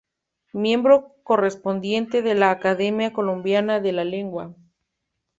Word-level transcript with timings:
Miembro 0.53 1.13
Correspondiente 1.21 2.23
de 2.23 2.33
la 2.33 2.49
Academia 2.49 3.13
Colombiana 3.13 3.79
de 3.79 3.91
la 3.91 4.03
Lengua. 4.03 4.55